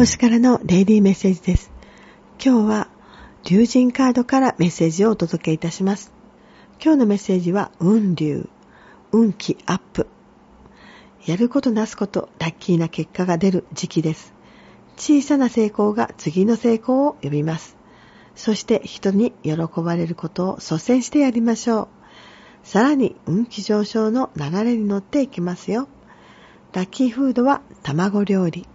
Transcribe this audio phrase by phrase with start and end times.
[0.00, 1.70] 星からのデイリーメッセージです。
[2.42, 2.88] 今日は、
[3.44, 6.10] 竜神カードからメッセージをお届けいたします。
[6.82, 8.48] 今日のメッセージは、運流、
[9.12, 10.06] 運気アップ。
[11.26, 14.32] やることなすこと、ラッキーな結果が出る時期です。
[14.96, 17.76] 小さな成功が次の成功を呼びます。
[18.34, 21.88] そして人に喜ばれることを率先してやりましょう。
[22.62, 25.88] さらに運気上昇の流れに乗っていきますよ。
[26.72, 28.66] ラッキーフードは卵料理。